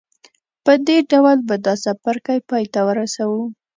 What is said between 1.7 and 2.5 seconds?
څپرکی